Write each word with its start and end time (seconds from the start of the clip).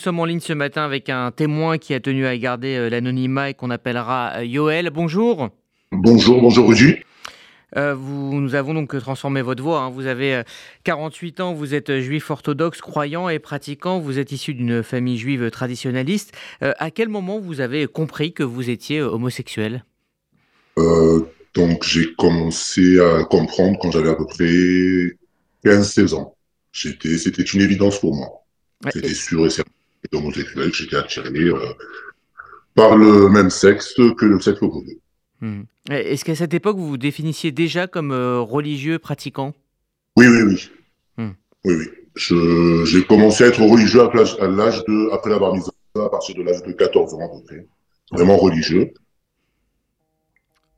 Nous 0.00 0.04
sommes 0.04 0.20
en 0.20 0.26
ligne 0.26 0.38
ce 0.38 0.52
matin 0.52 0.84
avec 0.84 1.08
un 1.08 1.32
témoin 1.32 1.76
qui 1.76 1.92
a 1.92 1.98
tenu 1.98 2.24
à 2.24 2.38
garder 2.38 2.76
euh, 2.76 2.88
l'anonymat 2.88 3.50
et 3.50 3.54
qu'on 3.54 3.68
appellera 3.68 4.34
euh, 4.36 4.44
Yoel. 4.44 4.90
Bonjour. 4.90 5.48
Bonjour, 5.90 6.40
bonjour 6.40 6.68
Rudy. 6.68 6.98
Euh, 7.76 7.96
vous, 7.96 8.40
nous 8.40 8.54
avons 8.54 8.74
donc 8.74 8.96
transformé 8.96 9.42
votre 9.42 9.60
voix. 9.60 9.80
hein. 9.80 9.90
Vous 9.90 10.06
avez 10.06 10.42
48 10.84 11.40
ans, 11.40 11.52
vous 11.52 11.74
êtes 11.74 11.98
juif 11.98 12.30
orthodoxe, 12.30 12.80
croyant 12.80 13.28
et 13.28 13.40
pratiquant. 13.40 13.98
Vous 13.98 14.20
êtes 14.20 14.30
issu 14.30 14.54
d'une 14.54 14.84
famille 14.84 15.18
juive 15.18 15.50
traditionnaliste. 15.50 16.32
à 16.60 16.92
quel 16.92 17.08
moment 17.08 17.40
vous 17.40 17.60
avez 17.60 17.88
compris 17.88 18.32
que 18.32 18.44
vous 18.44 18.70
étiez 18.70 19.02
homosexuel? 19.02 19.84
Donc 20.76 21.82
j'ai 21.82 22.14
commencé 22.14 23.00
à 23.00 23.24
comprendre 23.24 23.76
quand 23.82 23.90
j'avais 23.90 24.10
à 24.10 24.14
peu 24.14 24.26
près 24.26 24.46
15-16 25.64 26.14
ans. 26.14 26.36
C'était 26.72 27.16
une 27.42 27.62
évidence 27.62 27.98
pour 27.98 28.14
moi. 28.14 28.28
C'était 28.92 29.12
sûr 29.12 29.44
et 29.44 29.50
certain 29.50 29.72
homosexuel, 30.16 30.72
j'étais 30.72 30.96
attiré 30.96 31.28
euh, 31.28 31.58
par 32.74 32.96
le 32.96 33.28
même 33.28 33.50
sexe 33.50 33.94
que 33.94 34.24
le 34.24 34.40
sexe 34.40 34.62
opposé. 34.62 35.00
Hmm. 35.40 35.62
Est-ce 35.90 36.24
qu'à 36.24 36.34
cette 36.34 36.54
époque, 36.54 36.76
vous 36.76 36.88
vous 36.88 36.98
définissiez 36.98 37.52
déjà 37.52 37.86
comme 37.86 38.12
euh, 38.12 38.40
religieux 38.40 38.98
pratiquant? 38.98 39.54
Oui, 40.16 40.26
oui, 40.26 40.42
oui. 40.42 40.70
Hmm. 41.16 41.30
Oui, 41.64 41.74
oui. 41.74 41.86
J'ai 42.86 43.04
commencé 43.04 43.44
à 43.44 43.46
être 43.46 43.62
religieux 43.62 44.00
à 44.00 44.48
l'âge 44.48 44.84
de, 44.84 45.12
après 45.12 45.30
la 45.30 45.38
bar 45.38 45.54
à 45.96 46.08
partir 46.10 46.34
de 46.34 46.42
l'âge 46.42 46.62
de 46.62 46.72
14 46.72 47.14
ans 47.14 47.20
à 47.20 47.28
peu 47.28 47.44
près. 47.44 47.66
Vraiment 48.12 48.36
religieux. 48.36 48.92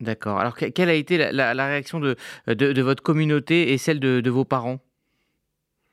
D'accord. 0.00 0.38
Alors, 0.38 0.56
quelle 0.56 0.88
a 0.88 0.94
été 0.94 1.18
la, 1.18 1.66
réaction 1.66 2.00
de, 2.00 2.16
de, 2.46 2.82
votre 2.82 3.02
communauté 3.02 3.72
et 3.72 3.78
celle 3.78 4.00
de, 4.00 4.20
de 4.20 4.30
vos 4.30 4.44
parents? 4.44 4.80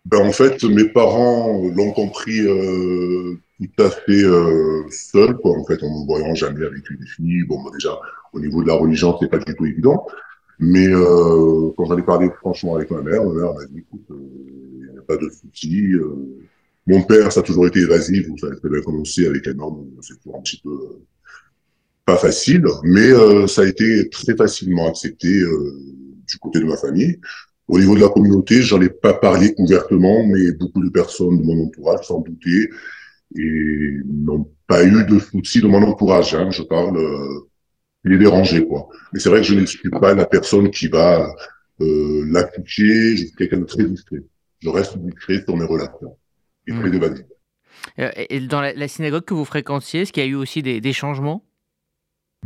Ben, 0.09 0.20
en 0.20 0.31
fait, 0.31 0.63
mes 0.63 0.85
parents 0.85 1.61
l'ont 1.75 1.91
compris 1.91 2.39
euh, 2.39 3.35
tout 3.59 3.84
à 3.84 3.89
fait 3.89 4.23
euh, 4.23 4.83
seuls, 4.89 5.35
quoi. 5.35 5.52
En 5.57 5.66
fait, 5.66 5.83
en 5.83 6.02
ne 6.02 6.05
voyant 6.05 6.33
jamais 6.33 6.66
avec 6.66 6.89
une 6.89 7.05
fille. 7.05 7.44
Bon, 7.44 7.69
déjà, 7.72 7.99
au 8.31 8.39
niveau 8.39 8.64
de 8.64 8.69
la 8.69 8.75
religion, 8.75 9.17
c'est 9.19 9.30
pas 9.30 9.38
du 9.38 9.53
tout 9.53 9.66
évident. 9.66 10.08
Mais 10.59 10.88
euh, 10.88 11.72
quand 11.75 11.86
j'en 11.86 11.97
ai 11.97 12.03
parlé 12.03 12.30
franchement 12.39 12.75
avec 12.75 12.89
ma 12.89 13.02
mère, 13.02 13.22
ma 13.25 13.33
mère 13.33 13.53
m'a 13.53 13.66
dit, 13.66 13.80
écoute, 13.80 14.05
il 14.09 14.91
n'y 14.94 14.97
a 14.97 15.02
pas 15.02 15.17
de 15.17 15.30
souci. 15.30 15.91
mon 16.86 17.02
père, 17.03 17.30
ça 17.33 17.42
a 17.42 17.44
toujours 17.44 17.67
été 17.67 17.80
évasif. 17.80 18.30
Vous 18.30 18.38
savez 18.38 18.55
très 18.55 18.69
bien 18.69 18.81
commencé 18.81 19.27
avec 19.27 19.45
un 19.47 19.59
homme, 19.59 19.89
c'est 19.99 20.16
toujours 20.19 20.38
un 20.38 20.42
petit 20.42 20.61
peu 20.64 21.02
pas 22.05 22.16
facile. 22.16 22.64
Mais 22.83 23.11
ça 23.47 23.64
a 23.64 23.66
été 23.66 24.09
très 24.09 24.38
facilement 24.38 24.88
accepté 24.88 25.27
du 25.27 26.38
côté 26.39 26.59
de 26.59 26.66
ma 26.66 26.77
famille. 26.77 27.19
Au 27.68 27.78
niveau 27.78 27.96
de 27.96 28.02
la 28.02 28.10
communauté, 28.10 28.62
j'en 28.62 28.82
ai 28.82 28.90
pas 28.90 29.14
parlé 29.14 29.54
ouvertement, 29.58 30.26
mais 30.26 30.52
beaucoup 30.54 30.84
de 30.84 30.90
personnes 30.90 31.40
de 31.40 31.44
mon 31.44 31.66
entourage 31.66 32.06
s'en 32.08 32.22
doutaient 32.22 32.70
et 33.36 33.98
n'ont 34.06 34.50
pas 34.68 34.86
eu 34.86 35.06
de 35.06 35.20
soucis 35.20 35.62
de 35.62 35.68
mon 35.68 35.84
entourage. 35.84 36.34
Hein. 36.34 36.50
Je 36.50 36.64
parle 36.64 36.98
euh, 36.98 37.50
les 38.06 38.18
déranger, 38.18 38.66
quoi. 38.66 38.88
Mais 39.12 39.20
c'est 39.20 39.30
vrai 39.30 39.42
que 39.42 39.48
je 39.48 39.56
ne 39.56 39.66
suis 39.66 39.90
pas 39.90 40.14
la 40.14 40.26
personne 40.26 40.72
qui 40.72 40.88
va 40.88 41.30
euh, 41.82 42.26
l'afficher. 42.32 43.18
Je 43.18 43.26
suis 43.26 43.36
quelqu'un 43.36 43.60
de 43.60 43.66
très 43.66 43.84
discret. 43.84 44.23
Je 44.60 44.70
reste 44.70 44.98
discret 44.98 45.44
sur 45.44 45.58
mes 45.58 45.66
relations 45.66 46.18
et 46.68 46.72
très 46.72 46.90
mmh. 46.90 47.23
Euh, 48.00 48.12
et 48.16 48.40
dans 48.42 48.62
la, 48.62 48.88
synagogue 48.88 49.23
que 49.23 49.34
vous 49.34 49.45
fréquentiez, 49.45 50.02
est-ce 50.02 50.12
qu'il 50.12 50.23
y 50.23 50.26
a 50.26 50.30
eu 50.30 50.36
aussi 50.36 50.62
des, 50.62 50.82
des 50.82 50.94
changements? 50.94 51.44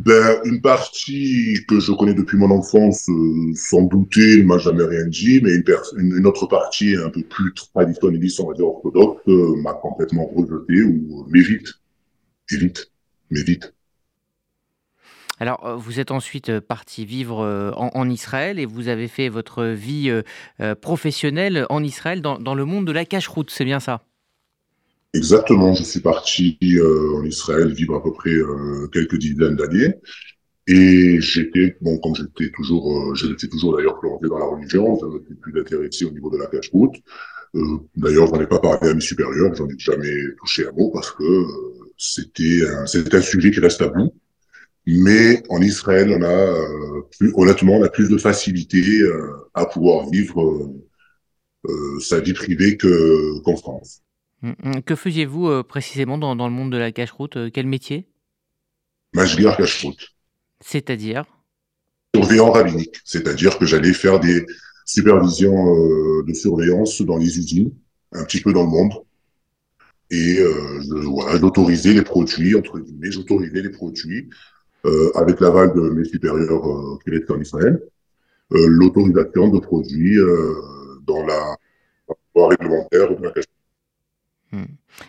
Ben, 0.03 0.41
une 0.45 0.61
partie 0.61 1.59
que 1.67 1.79
je 1.79 1.91
connais 1.91 2.15
depuis 2.15 2.35
mon 2.35 2.49
enfance, 2.49 3.07
euh, 3.07 3.53
sans 3.53 3.83
douter, 3.83 4.37
ne 4.37 4.45
m'a 4.45 4.57
jamais 4.57 4.83
rien 4.83 5.05
dit, 5.05 5.39
mais 5.43 5.51
une, 5.97 6.25
autre 6.25 6.47
partie 6.47 6.95
un 6.95 7.09
peu 7.09 7.21
plus 7.21 7.53
traditionnaliste, 7.53 8.39
on 8.39 8.47
va 8.47 8.55
dire 8.55 8.65
orthodoxe, 8.65 9.21
euh, 9.27 9.55
m'a 9.61 9.73
complètement 9.73 10.25
rejeté 10.25 10.81
ou 10.81 11.25
m'évite. 11.29 11.67
Évite, 12.49 12.91
m'évite. 13.29 13.75
Alors, 15.39 15.67
euh, 15.67 15.75
vous 15.75 15.99
êtes 15.99 16.09
ensuite 16.09 16.59
parti 16.59 17.05
vivre 17.05 17.71
en, 17.75 18.09
Israël 18.09 18.57
et 18.57 18.65
vous 18.65 18.87
avez 18.87 19.07
fait 19.07 19.29
votre 19.29 19.65
vie 19.65 20.11
professionnelle 20.81 21.67
en 21.69 21.83
Israël 21.83 22.21
dans 22.21 22.55
le 22.55 22.65
monde 22.65 22.87
de 22.87 22.91
la 22.91 23.05
cache-route, 23.05 23.51
c'est 23.51 23.65
bien 23.65 23.79
ça? 23.79 24.03
Exactement, 25.13 25.73
je 25.73 25.83
suis 25.83 25.99
parti 25.99 26.57
euh, 26.63 27.17
en 27.17 27.23
Israël 27.25 27.73
vivre 27.73 27.95
à 27.95 28.03
peu 28.03 28.13
près 28.13 28.31
euh, 28.31 28.87
quelques 28.93 29.17
dizaines 29.17 29.57
d'années. 29.57 29.93
Et 30.67 31.21
j'étais, 31.21 31.77
bon, 31.81 31.99
comme 31.99 32.15
j'étais 32.15 32.51
toujours, 32.51 33.11
euh, 33.11 33.15
j'étais 33.15 33.47
toujours 33.47 33.77
d'ailleurs 33.77 33.99
plongé 33.99 34.29
dans 34.29 34.39
la 34.39 34.45
religion, 34.45 34.99
je 35.01 35.07
n'étais 35.17 35.35
plus 35.35 35.59
intéressé 35.61 36.05
au 36.05 36.11
niveau 36.11 36.31
de 36.31 36.37
la 36.37 36.47
cache-route. 36.47 36.95
Euh, 37.55 37.77
d'ailleurs, 37.97 38.27
j'en 38.27 38.41
ai 38.41 38.47
pas 38.47 38.59
parlé 38.59 38.89
à 38.89 38.93
mes 38.95 39.01
supérieurs, 39.01 39.55
j'en 39.55 39.67
ai 39.67 39.79
jamais 39.79 40.13
touché 40.39 40.67
un 40.67 40.73
mot 40.73 40.91
parce 40.91 41.11
que 41.11 41.23
euh, 41.23 41.47
c'était 41.97 42.61
un, 42.69 42.85
c'est 42.87 43.13
un 43.13 43.21
sujet 43.21 43.51
qui 43.51 43.61
reste 43.61 43.81
à 43.81 43.89
bout. 43.89 44.13
Mais 44.87 45.43
en 45.49 45.61
Israël, 45.61 46.11
on 46.11 46.23
a, 46.23 47.05
plus, 47.19 47.33
honnêtement, 47.35 47.77
on 47.77 47.83
a 47.83 47.89
plus 47.89 48.09
de 48.09 48.17
facilité 48.17 48.83
à 49.53 49.65
pouvoir 49.65 50.09
vivre 50.09 50.71
sa 51.99 52.19
vie 52.19 52.33
privée 52.33 52.77
que, 52.77 53.39
qu'en 53.43 53.55
France. 53.55 54.01
Mmh, 54.41 54.51
mmh. 54.63 54.81
Que 54.81 54.95
faisiez-vous 54.95 55.47
euh, 55.47 55.63
précisément 55.63 56.17
dans, 56.17 56.35
dans, 56.35 56.47
le 56.47 56.53
monde 56.53 56.71
de 56.71 56.77
la 56.77 56.91
cache-route 56.91 57.37
euh, 57.37 57.49
Quel 57.53 57.67
métier? 57.67 58.07
Mashguer 59.13 59.51
cache-route. 59.57 60.15
C'est-à-dire? 60.59 61.25
Surveillant 62.15 62.51
rabbinique. 62.51 62.95
C'est-à-dire 63.05 63.57
que 63.57 63.65
j'allais 63.65 63.93
faire 63.93 64.19
des 64.19 64.45
supervisions 64.85 65.75
euh, 65.75 66.23
de 66.27 66.33
surveillance 66.33 67.01
dans 67.01 67.17
les 67.17 67.37
usines, 67.37 67.71
un 68.13 68.23
petit 68.25 68.41
peu 68.41 68.53
dans 68.53 68.63
le 68.63 68.69
monde. 68.69 68.93
Et 70.11 70.39
euh, 70.39 70.81
je, 70.81 71.07
voilà, 71.07 71.39
j'autorisais 71.39 71.93
les 71.93 72.01
produits, 72.01 72.53
entre 72.55 72.79
guillemets, 72.79 73.11
j'autorisais 73.11 73.61
les 73.61 73.69
produits 73.69 74.29
euh, 74.85 75.09
avec 75.15 75.39
l'aval 75.39 75.73
de 75.73 75.89
mes 75.89 76.03
supérieurs 76.03 76.69
euh, 76.69 76.97
qui 77.03 77.15
étaient 77.15 77.31
en 77.31 77.39
Israël, 77.39 77.81
l'autorisation 78.49 79.47
de 79.47 79.59
produits 79.59 80.17
dans 81.07 81.25
la 81.25 81.55
loi 82.35 82.49
réglementaire 82.49 83.15
de 83.15 83.23
la 83.23 83.31
cache. 83.31 83.45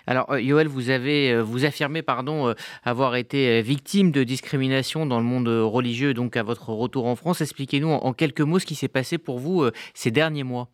Alors, 0.07 0.31
euh, 0.33 0.41
Yoel, 0.41 0.69
vous 0.69 0.91
avez, 0.91 1.33
euh, 1.33 1.43
vous 1.43 1.65
affirmez, 1.65 2.03
pardon, 2.03 2.49
euh, 2.49 2.55
avoir 2.85 3.17
été 3.17 3.63
victime 3.63 4.13
de 4.13 4.25
discrimination 4.25 5.07
dans 5.07 5.19
le 5.19 5.25
monde 5.25 5.49
religieux, 5.49 6.15
donc 6.15 6.37
à 6.37 6.43
votre 6.43 6.71
retour 6.71 7.07
en 7.07 7.17
France. 7.17 7.41
Expliquez-nous 7.41 7.89
en, 7.89 8.13
quelques 8.13 8.41
mots 8.41 8.59
ce 8.59 8.67
qui 8.67 8.75
s'est 8.75 8.89
passé 8.89 9.19
pour 9.19 9.39
vous 9.39 9.65
ces 9.95 10.11
derniers 10.11 10.45
mois. 10.45 10.69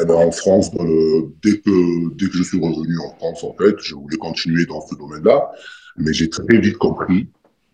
Eh 0.00 0.04
ben, 0.04 0.14
en 0.14 0.30
France, 0.30 0.70
dès 1.42 1.58
que 1.58 2.14
dès 2.14 2.28
que 2.28 2.36
je 2.36 2.42
suis 2.44 2.58
revenu 2.58 2.98
en 3.00 3.16
France, 3.16 3.42
en 3.42 3.54
fait, 3.54 3.74
je 3.80 3.94
voulais 3.94 4.16
continuer 4.16 4.64
dans 4.64 4.80
ce 4.86 4.94
domaine-là, 4.94 5.50
mais 5.96 6.12
j'ai 6.12 6.30
très 6.30 6.58
vite 6.58 6.78
compris, 6.78 7.28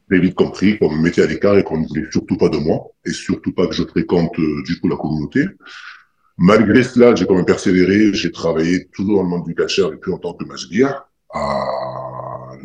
très 0.08 0.18
vite 0.20 0.34
compris 0.34 0.78
qu'on 0.78 0.90
me 0.90 1.02
mettait 1.02 1.22
à 1.22 1.26
l'écart 1.26 1.58
et 1.58 1.62
qu'on 1.62 1.78
ne 1.78 1.86
voulait 1.86 2.10
surtout 2.10 2.38
pas 2.38 2.48
de 2.48 2.56
moi, 2.56 2.92
et 3.04 3.10
surtout 3.10 3.52
pas 3.52 3.66
que 3.66 3.74
je 3.74 3.82
fréquente 3.82 4.32
du 4.64 4.80
coup 4.80 4.88
la 4.88 4.96
communauté. 4.96 5.44
Malgré 6.36 6.82
cela, 6.82 7.14
j'ai 7.14 7.26
quand 7.26 7.36
même 7.36 7.44
persévéré. 7.44 8.12
J'ai 8.12 8.32
travaillé 8.32 8.88
toujours 8.88 9.18
dans 9.18 9.22
le 9.22 9.28
monde 9.28 9.46
du 9.46 9.54
cachère 9.54 9.90
depuis 9.90 10.12
en 10.12 10.18
tant 10.18 10.34
que 10.34 10.44
masguire, 10.44 11.04
à, 11.32 11.64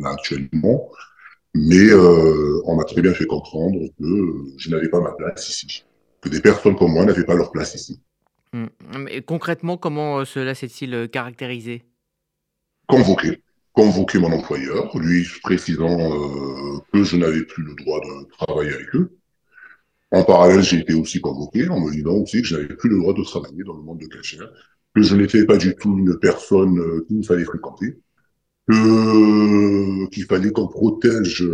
là 0.00 0.10
actuellement. 0.10 0.88
Mais 1.54 1.90
euh, 1.90 2.62
on 2.64 2.76
m'a 2.76 2.84
très 2.84 3.02
bien 3.02 3.14
fait 3.14 3.26
comprendre 3.26 3.78
que 3.98 4.34
je 4.56 4.70
n'avais 4.70 4.88
pas 4.88 5.00
ma 5.00 5.12
place 5.12 5.48
ici, 5.48 5.84
que 6.20 6.28
des 6.28 6.40
personnes 6.40 6.76
comme 6.76 6.92
moi 6.92 7.04
n'avaient 7.04 7.24
pas 7.24 7.34
leur 7.34 7.50
place 7.50 7.74
ici. 7.74 8.00
Hum, 8.52 8.68
mais 8.98 9.22
concrètement, 9.22 9.76
comment 9.76 10.20
euh, 10.20 10.24
cela 10.24 10.54
s'est-il 10.54 10.94
euh, 10.94 11.06
caractérisé? 11.06 11.84
Convoqué. 12.86 13.42
Convoqué 13.72 14.18
mon 14.18 14.32
employeur, 14.32 14.96
lui 14.98 15.24
précisant 15.42 15.98
euh, 15.98 16.78
que 16.92 17.04
je 17.04 17.16
n'avais 17.16 17.44
plus 17.44 17.62
le 17.62 17.74
droit 17.74 18.00
de 18.00 18.28
travailler 18.36 18.72
avec 18.72 18.94
eux 18.96 19.19
en 20.12 20.24
parallèle, 20.24 20.62
j'ai 20.62 20.78
été 20.78 20.94
aussi 20.94 21.20
convoqué 21.20 21.68
en 21.68 21.80
me 21.80 21.92
disant 21.92 22.14
aussi 22.14 22.42
que 22.42 22.48
je 22.48 22.56
n'avais 22.56 22.74
plus 22.74 22.90
le 22.90 22.98
droit 22.98 23.14
de 23.14 23.22
travailler 23.22 23.62
dans 23.64 23.76
le 23.76 23.82
monde 23.82 24.00
de 24.00 24.06
cachère, 24.06 24.50
que 24.94 25.02
je 25.02 25.14
n'étais 25.14 25.44
pas 25.44 25.56
du 25.56 25.74
tout 25.76 25.96
une 25.96 26.18
personne 26.18 26.78
euh, 26.78 27.04
qu'il 27.06 27.24
fallait 27.24 27.44
fréquenter, 27.44 27.96
que 28.68 30.08
qu'il 30.10 30.24
fallait 30.24 30.50
qu'on 30.50 30.68
protège 30.68 31.44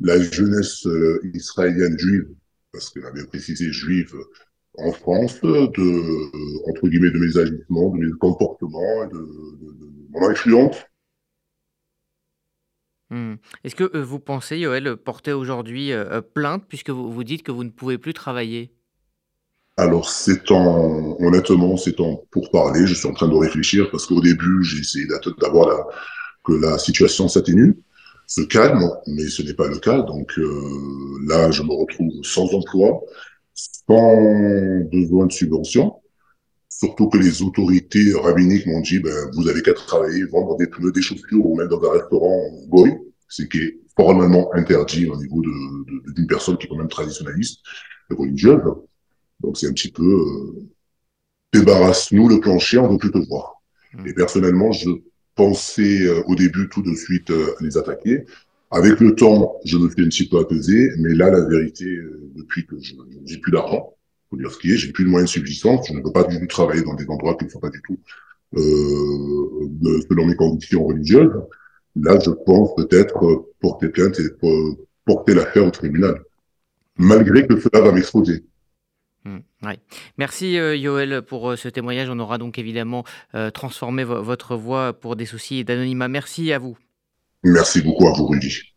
la 0.00 0.20
jeunesse 0.20 0.86
euh, 0.86 1.20
israélienne 1.34 1.98
juive, 1.98 2.28
parce 2.72 2.90
qu'elle 2.90 3.06
avait 3.06 3.24
précisé 3.24 3.72
juive 3.72 4.14
en 4.78 4.92
France, 4.92 5.40
de 5.40 6.70
entre 6.70 6.88
guillemets 6.88 7.10
de 7.10 7.18
mes 7.18 7.38
agissements, 7.38 7.90
de 7.90 7.98
mes 7.98 8.12
comportements, 8.18 9.06
de, 9.06 9.18
de, 9.18 9.72
de 9.72 9.90
mon 10.10 10.28
influence 10.28 10.76
Mmh. 13.10 13.34
Est-ce 13.64 13.74
que, 13.74 13.96
vous 13.98 14.18
pensez, 14.18 14.58
Yoël, 14.58 14.96
porter 14.96 15.32
aujourd'hui, 15.32 15.92
plainte 16.34 16.64
puisque 16.68 16.90
vous 16.90 17.12
vous 17.12 17.24
dites 17.24 17.42
que 17.42 17.52
vous 17.52 17.64
ne 17.64 17.70
pouvez 17.70 17.98
plus 17.98 18.14
travailler? 18.14 18.72
Alors 19.78 20.08
c'est 20.08 20.50
en 20.50 21.16
honnêtement, 21.20 21.76
c'est 21.76 22.00
en 22.00 22.24
pourparlers. 22.30 22.86
Je 22.86 22.94
suis 22.94 23.06
en 23.06 23.12
train 23.12 23.28
de 23.28 23.34
réfléchir 23.34 23.90
parce 23.90 24.06
qu'au 24.06 24.22
début, 24.22 24.64
j'ai 24.64 24.80
essayé 24.80 25.06
d'avoir 25.38 25.86
que 26.44 26.52
la 26.54 26.78
situation 26.78 27.28
s'atténue, 27.28 27.76
se 28.26 28.40
calme, 28.40 28.88
mais 29.06 29.26
ce 29.26 29.42
n'est 29.42 29.52
pas 29.52 29.68
le 29.68 29.78
cas. 29.78 30.00
Donc 30.00 30.32
là, 31.26 31.50
je 31.50 31.62
me 31.62 31.74
retrouve 31.74 32.10
sans 32.22 32.52
emploi, 32.54 33.02
sans 33.54 34.80
besoin 34.90 35.26
de 35.26 35.32
subvention, 35.32 35.96
Surtout 36.78 37.08
que 37.08 37.16
les 37.16 37.42
autorités 37.42 38.12
rabbiniques 38.14 38.66
m'ont 38.66 38.80
dit, 38.80 38.98
ben, 38.98 39.30
vous 39.34 39.48
avez 39.48 39.62
qu'à 39.62 39.72
travailler, 39.72 40.24
vendre 40.24 40.56
des 40.58 40.66
pneus, 40.66 40.92
des 40.92 41.00
chaussures 41.00 41.46
ou 41.46 41.56
même 41.56 41.68
dans 41.68 41.82
un 41.82 41.92
restaurant 41.92 42.50
goy, 42.68 42.92
ce 43.28 43.42
qui 43.44 43.58
est 43.58 43.80
formellement 43.96 44.54
interdit 44.54 45.06
au 45.06 45.16
niveau 45.16 45.40
d'une 45.40 46.12
de, 46.14 46.26
personne 46.26 46.58
qui 46.58 46.66
est 46.66 46.68
quand 46.68 46.76
même 46.76 46.88
traditionnaliste 46.88 47.60
et 48.10 48.14
religieuse. 48.14 48.60
Donc 49.40 49.56
c'est 49.56 49.68
un 49.68 49.72
petit 49.72 49.90
peu, 49.90 50.04
euh, 50.04 50.68
débarrasse-nous 51.54 52.28
le 52.28 52.40
plancher, 52.40 52.78
on 52.78 52.88
ne 52.88 52.92
veut 52.92 52.98
plus 52.98 53.10
te 53.10 53.26
voir. 53.26 53.62
Mmh. 53.94 54.08
Et 54.08 54.12
personnellement, 54.12 54.72
je 54.72 54.90
pensais 55.34 56.02
euh, 56.02 56.22
au 56.26 56.34
début 56.34 56.68
tout 56.68 56.82
de 56.82 56.94
suite 56.94 57.30
euh, 57.30 57.54
les 57.60 57.78
attaquer. 57.78 58.24
Avec 58.70 59.00
le 59.00 59.14
temps, 59.14 59.56
je 59.64 59.78
me 59.78 59.88
fais 59.88 60.02
un 60.02 60.08
petit 60.08 60.28
peu 60.28 60.40
apaiser, 60.40 60.90
mais 60.98 61.14
là, 61.14 61.30
la 61.30 61.40
vérité, 61.46 61.86
euh, 61.86 62.30
depuis 62.34 62.66
que 62.66 62.76
je 62.80 62.94
n'ai 62.94 63.38
plus 63.38 63.52
d'argent, 63.52 63.95
faut 64.30 64.36
dire 64.36 64.50
ce 64.50 64.58
qui 64.58 64.72
est, 64.72 64.76
j'ai 64.76 64.92
plus 64.92 65.04
de 65.04 65.10
moyens 65.10 65.30
de 65.30 65.34
subsistance, 65.34 65.88
je 65.88 65.94
ne 65.94 66.00
peux 66.00 66.12
pas 66.12 66.24
du 66.24 66.38
tout 66.40 66.46
travailler 66.46 66.82
dans 66.82 66.94
des 66.94 67.08
endroits 67.08 67.36
qui 67.36 67.44
ne 67.44 67.50
sont 67.50 67.60
pas 67.60 67.70
du 67.70 67.80
tout 67.82 67.98
euh, 68.56 70.00
selon 70.08 70.26
mes 70.26 70.36
conditions 70.36 70.84
religieuses. 70.84 71.32
Là, 71.96 72.18
je 72.20 72.30
pense 72.30 72.74
peut-être 72.76 73.46
porter 73.60 73.88
plainte 73.88 74.18
et 74.20 74.28
porter 75.04 75.34
l'affaire 75.34 75.64
au 75.64 75.70
tribunal, 75.70 76.22
malgré 76.98 77.46
que 77.46 77.58
cela 77.58 77.80
va 77.80 77.92
m'exposer. 77.92 78.44
Mmh, 79.26 79.72
Merci 80.18 80.58
euh, 80.58 80.76
Yoël 80.76 81.22
pour 81.22 81.50
euh, 81.50 81.56
ce 81.56 81.68
témoignage. 81.68 82.08
On 82.10 82.18
aura 82.18 82.38
donc 82.38 82.58
évidemment 82.58 83.04
euh, 83.34 83.50
transformé 83.50 84.04
votre 84.04 84.56
voix 84.56 84.92
pour 84.92 85.16
des 85.16 85.26
soucis 85.26 85.64
d'anonymat. 85.64 86.08
Merci 86.08 86.52
à 86.52 86.58
vous. 86.58 86.78
Merci 87.42 87.82
beaucoup 87.82 88.06
à 88.06 88.12
vous 88.12 88.26
Rudy. 88.26 88.62